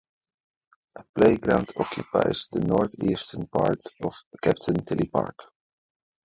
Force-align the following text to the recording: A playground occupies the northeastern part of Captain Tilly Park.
A 0.95 1.03
playground 1.15 1.69
occupies 1.77 2.47
the 2.51 2.61
northeastern 2.61 3.45
part 3.45 3.81
of 4.03 4.15
Captain 4.41 4.83
Tilly 4.83 5.07
Park. 5.07 5.37